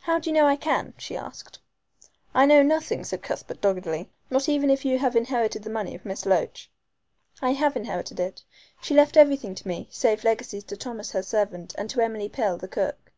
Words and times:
"How 0.00 0.18
do 0.18 0.30
you 0.30 0.34
know 0.34 0.46
I 0.46 0.56
can?" 0.56 0.94
she 0.96 1.14
asked. 1.14 1.58
"I 2.32 2.46
know 2.46 2.62
nothing," 2.62 3.04
said 3.04 3.22
Cuthbert 3.22 3.60
doggedly, 3.60 4.08
"not 4.30 4.48
even 4.48 4.70
if 4.70 4.82
you 4.82 4.98
have 4.98 5.14
inherited 5.14 5.62
the 5.62 5.68
money 5.68 5.94
of 5.94 6.06
Miss 6.06 6.24
Loach." 6.24 6.70
"I 7.42 7.50
have 7.52 7.76
inherited 7.76 8.18
it. 8.18 8.42
She 8.80 8.94
left 8.94 9.18
everything 9.18 9.54
to 9.56 9.68
me, 9.68 9.86
save 9.90 10.24
legacies 10.24 10.64
to 10.64 10.76
Thomas 10.78 11.10
her 11.12 11.22
servant, 11.22 11.74
and 11.76 11.90
to 11.90 12.00
Emily 12.00 12.30
Pill, 12.30 12.56
the 12.56 12.66
cook. 12.66 13.12